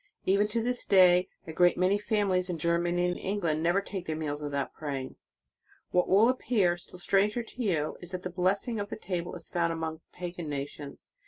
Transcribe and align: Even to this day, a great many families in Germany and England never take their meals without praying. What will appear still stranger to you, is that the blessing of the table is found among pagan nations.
Even 0.25 0.47
to 0.47 0.63
this 0.63 0.83
day, 0.83 1.27
a 1.45 1.53
great 1.53 1.77
many 1.77 1.99
families 1.99 2.49
in 2.49 2.57
Germany 2.57 3.05
and 3.05 3.19
England 3.19 3.61
never 3.61 3.81
take 3.81 4.07
their 4.07 4.15
meals 4.15 4.41
without 4.41 4.73
praying. 4.73 5.15
What 5.91 6.09
will 6.09 6.27
appear 6.27 6.75
still 6.75 6.97
stranger 6.97 7.43
to 7.43 7.61
you, 7.63 7.97
is 8.01 8.09
that 8.09 8.23
the 8.23 8.31
blessing 8.31 8.79
of 8.79 8.89
the 8.89 8.97
table 8.97 9.35
is 9.35 9.47
found 9.47 9.71
among 9.71 10.01
pagan 10.11 10.49
nations. 10.49 11.11